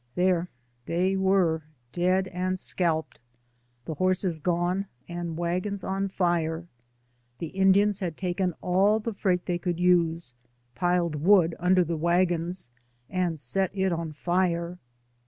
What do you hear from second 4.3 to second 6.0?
gone, and wagons